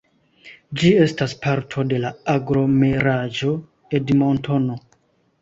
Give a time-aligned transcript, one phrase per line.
[0.79, 3.53] Ĝi estas parto de la Aglomeraĵo
[4.01, 4.81] Edmontono.